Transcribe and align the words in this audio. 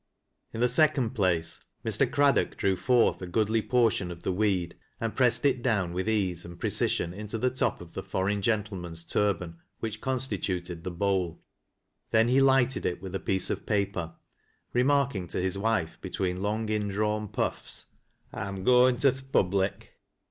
In 0.51 0.61
the 0.61 0.67
second 0.67 1.11
place, 1.11 1.59
Mr. 1.85 2.11
Craddock 2.11 2.57
drew 2.57 2.75
forth 2.75 3.21
a 3.21 3.27
goodly 3.27 3.61
por 3.61 3.91
tion 3.91 4.09
of 4.09 4.23
the 4.23 4.31
weed, 4.31 4.75
and 4.99 5.15
pressed 5.15 5.45
it 5.45 5.61
down 5.61 5.93
with 5.93 6.09
ease 6.09 6.43
and 6.43 6.59
pre 6.59 6.71
cision 6.71 7.13
into 7.13 7.37
the 7.37 7.51
top 7.51 7.81
of 7.81 7.93
the 7.93 8.01
foreign 8.01 8.41
gentleman's 8.41 9.03
turban 9.03 9.59
which 9.79 10.01
constituted 10.01 10.83
the 10.83 10.89
bowl. 10.89 11.43
Then 12.09 12.29
he 12.29 12.41
lighted 12.41 12.83
it 12.83 12.99
with 12.99 13.13
a 13.13 13.19
piece 13.19 13.51
of 13.51 13.67
paper, 13.67 14.15
remarking 14.73 15.27
to 15.27 15.39
his 15.39 15.55
wife 15.55 15.99
between 16.01 16.41
long 16.41 16.67
indrawn 16.69 17.27
puffs, 17.27 17.85
«I'm 18.33 18.63
goin'— 18.63 18.97
to 19.01 19.11
th' 19.11 19.31
Public." 19.31 19.99